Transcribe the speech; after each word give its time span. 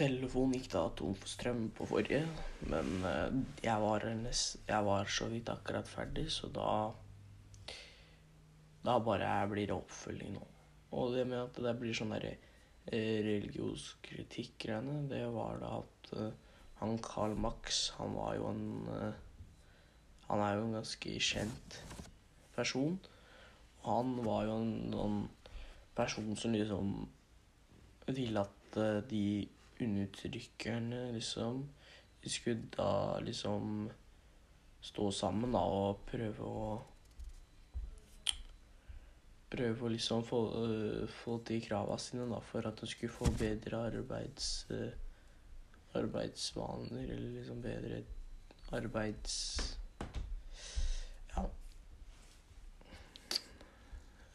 telefonen 0.00 0.56
gikk 0.56 0.70
da 0.72 0.86
tom 0.96 1.16
for 1.18 1.28
strøm 1.28 1.66
på 1.76 1.86
forrige, 1.88 2.22
men 2.72 3.04
eh, 3.04 3.34
jeg 3.66 3.82
var, 3.82 4.06
nest, 4.22 4.60
jeg 4.68 4.86
var 4.86 5.10
så 5.12 5.28
vidt 5.28 5.50
akkurat 5.52 5.88
ferdig, 5.88 6.30
så 6.32 6.50
da 6.54 6.72
Da 8.80 8.94
bare 9.04 9.26
jeg 9.28 9.48
blir 9.50 9.66
det 9.68 9.74
oppfølging 9.76 10.30
nå. 10.38 10.46
Og 10.96 11.12
det 11.12 11.26
med 11.28 11.42
at 11.42 11.58
det 11.60 11.74
blir 11.76 11.92
sånn 11.96 12.14
derre 12.14 12.30
eh, 12.32 13.18
religionskritikk-greiene, 13.26 15.02
det 15.10 15.26
var 15.34 15.60
da 15.60 15.74
at 15.82 16.12
eh, 16.16 16.30
han 16.80 16.96
Carl 17.04 17.36
Max, 17.36 17.90
han 17.98 18.16
var 18.16 18.38
jo 18.38 18.48
en 18.54 18.64
Han 20.30 20.40
er 20.40 20.54
jo 20.56 20.64
en 20.64 20.76
ganske 20.78 21.12
kjent 21.20 21.76
person. 22.54 22.96
Han 23.84 24.16
var 24.24 24.46
jo 24.46 24.56
en 24.62 24.74
sånn 24.94 25.22
person 25.98 26.36
som 26.38 26.54
liksom 26.54 26.92
ville 28.06 28.46
at 28.46 28.78
de 29.10 29.24
undertrykkerne 29.82 31.10
liksom. 31.12 31.68
De 32.20 32.30
skulle 32.30 32.68
da 32.76 33.18
liksom 33.24 33.90
stå 34.80 35.10
sammen 35.12 35.52
da 35.56 35.64
og 35.64 36.06
prøve 36.10 36.46
å 36.46 36.70
Prøve 39.50 39.82
å 39.82 39.88
liksom 39.90 40.20
få, 40.22 40.38
øh, 40.62 41.08
få 41.10 41.32
til 41.42 41.58
krava 41.64 41.96
sine 41.98 42.22
da 42.30 42.36
for 42.38 42.68
at 42.68 42.78
de 42.78 42.86
skulle 42.86 43.10
få 43.10 43.32
bedre 43.34 43.80
arbeids 43.88 44.66
øh, 44.70 44.92
arbeidsvaner 45.98 47.02
eller 47.02 47.32
liksom 47.34 47.62
bedre 47.62 48.04
arbeids 48.78 49.34
ja. 51.32 51.44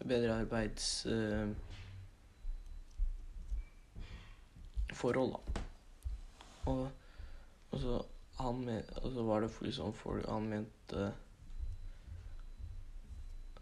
Bedre 0.00 0.38
arbeids 0.40 0.88
øh, 1.06 1.52
forhold, 5.02 5.36
da. 5.36 5.62
Og, 6.72 6.82
og 7.72 7.80
så 7.82 8.02
men, 8.50 8.82
og 9.02 9.16
var 9.26 9.40
det 9.40 9.50
liksom 9.60 9.92
folk 9.94 10.26
Han 10.26 10.48
mente 10.50 11.12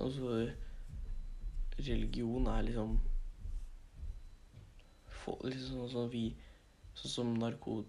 Altså 0.00 0.50
Religion 1.78 2.46
er 2.46 2.62
liksom 2.66 2.96
for, 5.08 5.38
liksom 5.46 5.84
sånn 5.84 5.92
som 5.92 6.08
vi 6.12 6.24
Sånn 6.94 7.12
som 7.12 7.34
narko... 7.38 7.82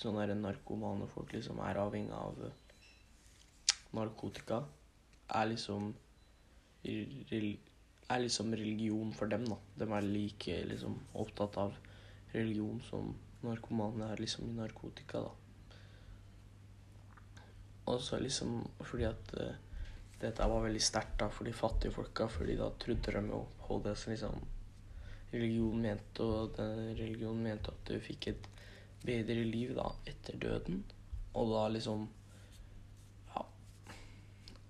Sånne 0.00 0.34
narkomane 0.34 1.06
folk 1.12 1.32
liksom 1.32 1.60
er 1.62 1.78
avhengig 1.78 2.12
av 2.16 2.40
narkotika. 3.94 4.64
Er 5.38 5.46
liksom 5.52 5.92
Er 6.84 8.18
liksom 8.20 8.52
religion 8.58 9.12
for 9.14 9.30
dem, 9.30 9.46
da. 9.48 9.58
De 9.78 9.86
er 9.86 10.08
like 10.08 10.56
liksom 10.72 10.98
opptatt 11.14 11.56
av 11.62 11.78
religion 12.34 12.80
som 12.88 13.14
narkomane 13.44 14.10
er 14.12 14.22
liksom 14.22 14.48
i 14.48 14.56
narkotika, 14.56 15.24
da. 15.24 15.32
Og 17.92 18.00
så 18.00 18.18
liksom 18.18 18.62
fordi 18.80 19.04
at 19.08 19.34
uh, 19.36 19.52
dette 20.20 20.46
var 20.48 20.64
veldig 20.64 20.82
sterkt 20.82 21.18
da 21.20 21.28
for 21.32 21.48
de 21.48 21.52
fattige 21.56 21.92
folka, 21.92 22.28
fordi 22.32 22.56
da 22.56 22.70
trodde 22.80 23.12
de 23.12 23.22
jo 23.28 23.44
på 23.60 23.78
det 23.84 23.96
som 24.00 24.14
liksom 24.14 24.44
religion 25.34 25.80
mente, 25.82 26.24
og 26.24 26.54
den 26.56 26.94
religionen 26.96 27.42
mente 27.48 27.72
at 27.72 27.88
du 27.88 27.98
fikk 28.00 28.28
et 28.32 28.50
bedre 29.04 29.44
liv 29.44 29.74
da 29.76 29.90
etter 30.08 30.38
døden. 30.40 30.84
Og 31.34 31.50
da 31.52 31.66
liksom 31.68 32.08
Ja. 33.34 33.42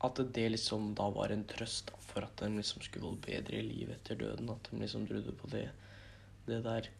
At 0.09 0.21
det 0.35 0.51
liksom 0.51 0.95
da 0.95 1.09
var 1.11 1.31
en 1.31 1.45
trøst 1.45 1.93
da, 1.93 2.01
for 2.01 2.25
at 2.27 2.37
de 2.41 2.49
liksom 2.57 2.83
skulle 2.83 3.13
få 3.13 3.21
bedre 3.29 3.63
liv 3.63 3.91
etter 3.91 4.17
døden. 4.17 4.51
At 4.51 4.71
de 4.71 4.81
liksom 4.81 5.07
trodde 5.07 5.33
på 5.33 5.51
det, 5.53 5.71
det 6.47 6.63
der. 6.65 6.91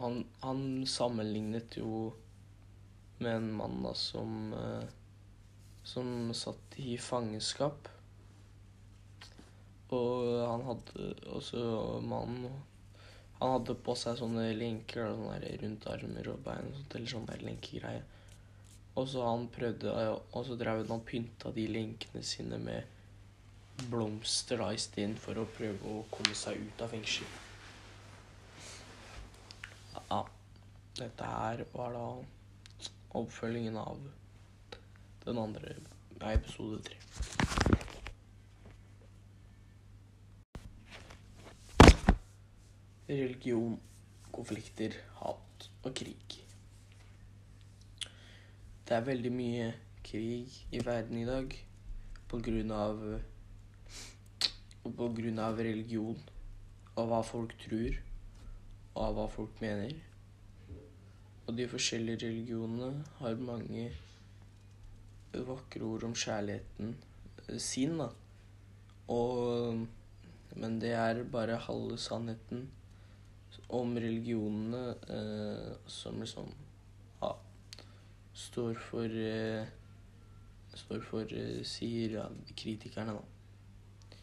Han, 0.00 0.20
han 0.42 0.60
sammenlignet 0.86 1.78
jo 1.80 2.10
med 3.18 3.36
en 3.36 3.48
mann 3.58 3.80
da 3.82 3.94
som 3.98 4.52
eh, 4.58 4.92
som 5.84 6.34
satt 6.34 6.78
i 6.80 6.96
fangenskap. 6.98 7.88
Og 9.92 10.30
han 10.48 10.64
hadde 10.64 11.10
også 11.36 11.60
mannen 12.02 12.48
Han 13.38 13.58
hadde 13.58 13.74
på 13.84 13.92
seg 13.98 14.16
sånne 14.16 14.46
lenker 14.56 15.10
sånne 15.10 15.50
rundt 15.60 15.86
armer 15.90 16.28
og 16.32 16.38
bein 16.46 16.70
og 16.70 16.78
sånt, 16.78 16.94
eller 16.96 17.10
sånn 17.12 17.26
der 17.28 17.42
lenkegreie. 17.44 18.02
Og 18.94 19.08
så 19.10 19.26
han 19.26 19.48
prøvde 19.52 19.92
Og 20.14 20.46
så 20.46 20.56
drev 20.56 20.84
han 20.86 20.94
og 20.96 21.04
pynta 21.04 21.52
de 21.52 21.66
lenkene 21.68 22.22
sine 22.24 22.60
med 22.62 23.82
blomster 23.90 24.62
da 24.62 24.70
istedenfor 24.72 25.42
å 25.42 25.48
prøve 25.50 25.90
å 25.90 26.04
komme 26.14 26.36
seg 26.38 26.62
ut 26.62 26.82
av 26.86 26.94
fengsel. 26.94 27.26
Ja. 29.98 30.20
Dette 30.94 31.26
her 31.26 31.64
var 31.72 31.90
da 31.90 32.02
oppfølgingen 33.18 33.74
av 33.80 33.98
den 35.24 35.40
andre 35.42 35.72
episode 36.30 36.78
tre. 36.86 36.98
Religion, 43.08 43.74
konflikter, 44.30 44.94
hat 45.18 45.68
og 45.82 45.90
krig. 45.98 46.38
Det 48.86 48.94
er 48.94 49.10
veldig 49.10 49.34
mye 49.34 49.68
krig 50.06 50.62
i 50.70 50.86
verden 50.86 51.18
i 51.24 51.26
dag 51.26 51.58
på 52.30 52.38
grunn 52.38 52.70
av 52.70 53.04
På 54.84 55.10
grunn 55.18 55.42
av 55.42 55.58
religion 55.58 56.18
og 56.94 57.06
hva 57.10 57.22
folk 57.26 57.58
tror 57.66 58.02
og 58.94 59.14
hva 59.16 59.30
folk 59.40 59.62
mener. 59.64 60.13
Og 61.46 61.56
de 61.58 61.66
forskjellige 61.68 62.26
religionene 62.26 63.04
har 63.18 63.34
mange 63.36 63.88
vakre 65.34 65.82
ord 65.84 66.06
om 66.08 66.14
kjærligheten 66.16 66.94
sin, 67.58 67.98
da. 67.98 68.08
Og 69.12 69.86
Men 70.56 70.78
det 70.80 70.92
er 70.94 71.24
bare 71.26 71.56
halve 71.58 71.96
sannheten 71.98 72.68
om 73.68 73.96
religionene 73.98 74.94
eh, 75.10 75.72
som 75.90 76.20
liksom 76.22 76.46
ja, 77.22 77.32
står 78.32 78.78
for 78.90 79.16
eh, 79.30 79.66
Står 80.74 81.02
for, 81.06 81.30
eh, 81.30 81.62
sier 81.62 82.16
ja, 82.16 82.22
kritikerne, 82.58 83.12
da. 83.14 84.16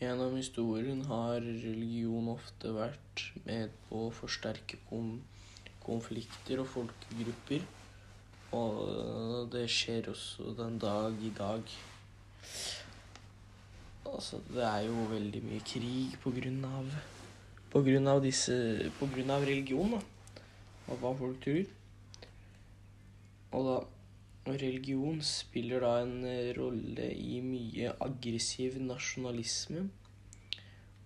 Gjennom 0.00 0.34
historien 0.36 1.04
har 1.06 1.38
religion 1.40 2.26
ofte 2.32 2.72
vært 2.74 3.22
med 3.46 3.70
på 3.86 4.00
å 4.08 4.14
forsterke 4.14 4.80
konflikter 5.86 6.62
og 6.62 6.68
folkegrupper. 6.74 7.64
Og 8.56 9.48
det 9.52 9.64
skjer 9.72 10.10
også 10.12 10.52
den 10.58 10.78
dag 10.82 11.16
i 11.22 11.32
dag. 11.38 11.72
Altså, 14.06 14.38
det 14.52 14.62
er 14.64 14.86
jo 14.86 15.08
veldig 15.10 15.42
mye 15.48 15.64
krig 15.66 16.14
på 16.22 16.30
grunn 16.30 16.60
av 16.64 16.92
På 17.72 17.80
grunn 17.82 18.06
av 18.06 18.20
disse 18.22 18.54
På 19.00 19.08
grunn 19.10 19.32
av 19.34 19.42
religion, 19.44 19.96
da. 19.96 20.44
Og 20.86 21.00
hva 21.02 21.10
folk 21.18 21.40
tror. 21.42 21.64
Og 23.56 23.66
da 23.66 23.80
Religion 24.46 25.18
spiller 25.26 25.82
da 25.82 25.96
en 26.04 26.20
rolle 26.54 27.08
i 27.18 27.40
mye 27.42 27.90
aggressiv 28.04 28.76
nasjonalisme. 28.78 29.88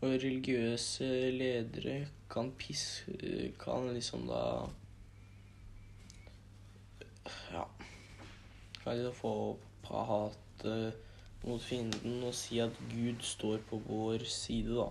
Og 0.00 0.15
religiøse 0.16 1.06
ledere 1.37 2.06
kan 2.31 2.53
pisse 2.56 3.50
Kan 3.61 3.91
liksom 3.94 4.27
da 4.31 4.44
Ja 7.53 7.66
Kan 8.83 8.97
liksom 8.97 9.19
få 9.19 9.34
opp 9.50 9.91
hatet 9.91 11.06
mot 11.44 11.62
fienden 11.65 12.22
og 12.25 12.34
si 12.37 12.60
at 12.60 12.77
Gud 12.91 13.22
står 13.25 13.63
på 13.69 13.78
vår 13.86 14.27
side, 14.28 14.75
da. 14.77 14.89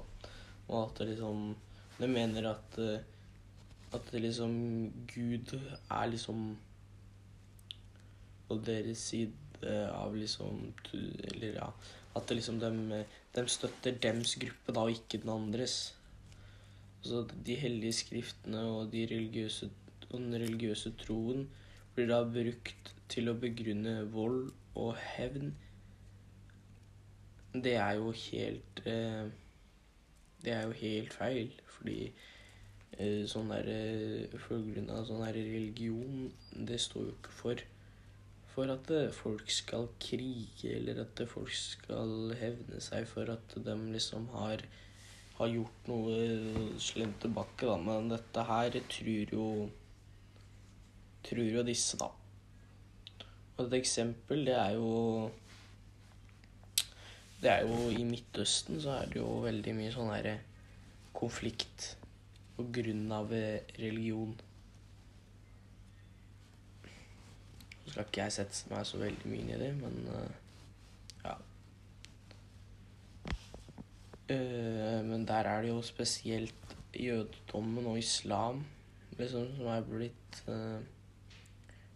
Og 0.67 0.77
at 0.83 0.99
det 0.99 1.11
liksom 1.13 1.55
De 1.99 2.07
mener 2.07 2.49
at 2.51 2.79
at 3.93 4.11
det 4.11 4.21
liksom 4.21 4.51
Gud 5.09 5.53
er 5.89 6.05
liksom 6.05 6.57
på 8.47 8.57
deres 8.65 8.97
side 8.97 9.33
av 9.93 10.15
liksom 10.15 10.73
Eller 11.33 11.53
ja 11.53 11.71
At 12.17 12.31
liksom 12.33 12.59
de, 12.61 13.03
de 13.35 13.45
støtter 13.47 13.97
dems 14.01 14.35
gruppe, 14.41 14.73
da, 14.73 14.81
og 14.81 14.91
ikke 14.91 15.21
den 15.21 15.29
andres. 15.33 15.77
Så 17.01 17.27
de 17.45 17.55
hellige 17.55 17.93
skriftene 17.93 18.63
og 18.67 18.91
de 18.91 19.05
religiøse, 19.11 19.69
og 20.09 20.17
den 20.17 20.33
religiøse 20.35 20.91
troen 20.99 21.45
blir 21.95 22.09
da 22.09 22.23
brukt 22.25 22.93
til 23.11 23.31
å 23.31 23.37
begrunne 23.39 24.01
vold 24.13 24.49
og 24.79 24.97
hevn. 25.15 25.53
Det 27.53 27.75
er 27.75 27.95
jo 27.97 28.11
helt 28.13 28.81
eh, 28.85 29.29
Det 30.43 30.51
er 30.53 30.67
jo 30.67 30.75
helt 30.81 31.13
feil, 31.13 31.55
fordi 31.65 32.11
eh, 32.97 33.25
sånn 33.27 33.49
der 33.49 33.71
For 34.43 34.61
grunn 34.67 34.91
av 34.93 35.07
sånn 35.07 35.23
der 35.25 35.39
religion, 35.39 36.29
det 36.53 36.77
står 36.83 37.07
jo 37.07 37.15
ikke 37.17 37.35
for 37.39 37.65
for 38.53 38.71
at 38.73 38.91
folk 39.15 39.49
skal 39.53 39.87
krige, 40.01 40.75
eller 40.75 41.03
at 41.05 41.23
folk 41.29 41.53
skal 41.55 42.33
hevne 42.39 42.81
seg 42.83 43.07
for 43.09 43.29
at 43.33 43.57
de 43.65 43.75
liksom 43.93 44.27
har 44.35 44.65
har 45.39 45.51
gjort 45.53 45.85
noe 45.87 46.15
slemt 46.83 47.21
tilbake, 47.23 47.63
da. 47.63 47.77
Men 47.79 48.09
dette 48.11 48.47
her 48.49 48.81
tror 48.91 49.35
jo 49.35 49.45
Tror 51.19 51.49
jo 51.51 51.61
disse, 51.67 51.97
da. 51.99 52.07
Og 53.57 53.65
et 53.65 53.73
eksempel, 53.81 54.45
det 54.47 54.55
er 54.55 54.75
jo 54.79 55.29
Det 57.39 57.51
er 57.51 57.63
jo 57.67 57.89
i 57.91 58.03
Midtøsten 58.07 58.79
så 58.83 58.97
er 58.99 59.11
det 59.11 59.19
jo 59.19 59.39
veldig 59.45 59.73
mye 59.75 59.91
sånn 59.95 60.11
herre 60.11 60.37
konflikt 61.15 61.93
på 62.57 62.65
grunn 62.75 63.05
av 63.15 63.31
religion. 63.31 64.33
Skal 67.89 68.05
ikke 68.05 68.25
jeg 68.25 68.35
sette 68.35 68.69
meg 68.71 68.85
så 68.87 69.01
veldig 69.01 69.31
mye 69.31 69.41
inn 69.41 69.51
i 69.53 69.71
men 69.79 69.99
uh, 70.13 70.31
ja. 71.25 71.35
Uh, 74.29 74.99
men 75.07 75.25
der 75.29 75.49
er 75.49 75.65
det 75.65 75.73
jo 75.73 75.81
spesielt 75.85 76.75
jødedommen 76.93 77.87
og 77.89 77.99
islam 77.99 78.63
liksom, 79.17 79.49
som 79.57 79.71
er 79.73 79.87
blitt 79.87 80.41
uh, 80.47 80.79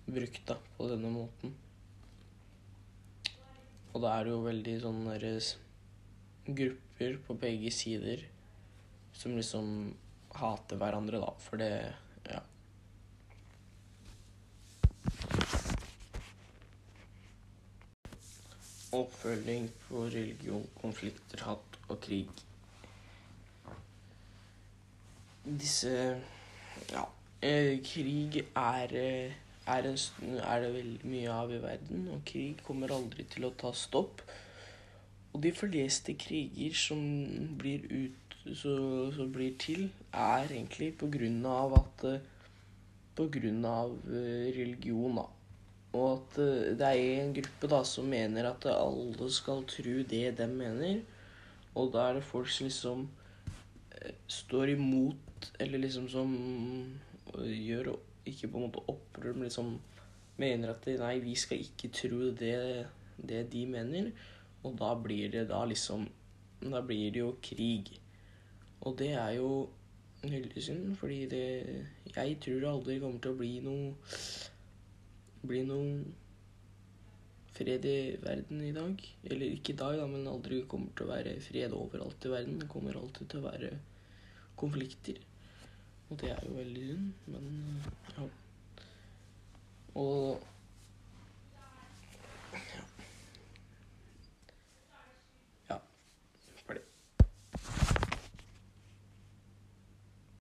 brukt 0.10 0.42
da, 0.50 0.58
på 0.78 0.90
denne 0.92 1.12
måten. 1.14 1.54
Og 3.94 4.02
da 4.02 4.16
er 4.18 4.26
det 4.26 4.34
jo 4.34 4.46
veldig 4.48 4.78
sånne 4.82 5.18
grupper 6.58 7.20
på 7.28 7.38
begge 7.40 7.72
sider 7.72 8.26
som 9.14 9.36
liksom 9.38 9.68
hater 10.34 10.80
hverandre, 10.82 11.22
da, 11.22 11.36
for 11.40 11.62
det 11.62 11.74
Ja. 12.32 12.40
Oppfølging 18.94 19.70
på 19.88 20.06
religion, 20.06 20.68
konflikter, 20.82 21.44
hatt 21.48 21.80
og 21.88 22.00
krig. 22.02 22.30
Disse 25.46 26.22
Ja. 26.92 27.08
Eh, 27.44 27.80
krig 27.84 28.38
er 28.56 28.94
eh, 28.96 29.34
er, 29.68 29.88
en, 29.88 29.98
er, 30.38 30.60
det 30.62 30.72
veldig 30.74 31.10
mye 31.10 31.32
av 31.32 31.52
i 31.52 31.60
verden, 31.64 32.08
og 32.12 32.24
krig 32.28 32.60
kommer 32.68 32.92
aldri 32.92 33.26
til 33.32 33.48
å 33.48 33.54
ta 33.60 33.72
stopp. 33.76 34.24
Og 35.34 35.42
de 35.44 35.54
fleste 35.56 36.16
kriger 36.20 36.76
som 36.78 37.00
blir, 37.60 37.86
ut, 37.90 38.38
så, 38.46 38.76
så 39.16 39.28
blir 39.34 39.56
til, 39.60 39.88
er 40.12 40.52
egentlig 40.52 40.94
på 41.00 41.10
grunn 41.12 41.44
av 41.46 41.80
at 41.80 42.08
På 43.14 43.28
grunn 43.30 43.62
av 43.70 43.92
eh, 44.10 44.48
religion, 44.56 45.20
da. 45.20 45.28
Og 45.94 46.06
at 46.12 46.38
eh, 46.42 46.72
det 46.78 46.88
er 46.90 47.24
en 47.24 47.34
gruppe 47.38 47.70
da 47.70 47.82
som 47.86 48.10
mener 48.10 48.50
at 48.50 48.66
alle 48.72 49.30
skal 49.32 49.66
tro 49.70 50.00
det 50.10 50.26
de 50.38 50.48
mener. 50.50 51.04
Og 51.76 51.94
da 51.94 52.10
er 52.10 52.20
det 52.20 52.26
folk 52.26 52.50
som 52.50 52.68
liksom 52.68 53.08
eh, 54.00 54.16
står 54.28 54.74
imot, 54.76 55.52
eller 55.60 55.86
liksom 55.86 56.10
som 56.10 56.34
gjør 57.44 57.96
ikke 58.26 58.48
på 58.48 58.58
en 58.58 58.68
måte 58.68 58.84
opprør, 58.88 59.34
men 59.34 59.50
liksom 59.50 59.76
mener 60.38 60.74
at 60.74 60.88
nei, 61.00 61.18
vi 61.22 61.36
skal 61.38 61.62
ikke 61.62 61.92
tro 61.94 62.32
det, 62.40 62.88
det 63.18 63.46
de 63.54 63.66
mener. 63.70 64.12
Og 64.64 64.78
da 64.80 64.94
blir 64.96 65.30
det 65.32 65.50
da 65.50 65.66
liksom 65.66 66.10
Da 66.64 66.80
blir 66.80 67.12
det 67.12 67.20
jo 67.20 67.34
krig. 67.44 67.90
Og 68.82 68.94
det 69.00 69.10
er 69.20 69.32
jo 69.36 69.70
veldig 70.22 70.64
synd, 70.64 70.96
fordi 70.96 71.26
det 71.26 71.86
Jeg 72.16 72.38
tror 72.42 72.60
det 72.60 72.70
aldri 72.70 73.00
kommer 73.00 73.20
til 73.20 73.34
å 73.34 73.40
bli 73.42 73.60
noe 73.66 73.90
Bli 75.44 75.64
noe 75.68 76.04
fred 77.54 77.86
i 77.86 77.98
verden 78.24 78.64
i 78.66 78.74
dag. 78.76 79.04
Eller 79.30 79.58
ikke 79.58 79.74
i 79.74 79.80
dag, 79.80 79.98
da, 80.00 80.08
men 80.10 80.30
aldri 80.30 80.64
kommer 80.70 80.94
til 80.96 81.08
å 81.08 81.14
være 81.14 81.36
fred 81.44 81.76
overalt 81.78 82.26
i 82.28 82.34
verden. 82.34 82.60
Det 82.64 82.72
kommer 82.72 82.98
alltid 83.00 83.30
til 83.30 83.44
å 83.44 83.48
være 83.50 83.74
konflikter. 84.60 85.20
Og 86.10 86.20
det 86.22 86.32
er 86.34 86.42
jo 86.46 86.58
veldig 86.58 86.88
synd, 86.88 87.28
men 87.34 87.46